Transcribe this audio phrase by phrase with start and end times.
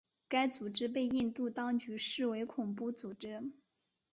[0.27, 3.51] 该组织被印度当局视为恐怖组织。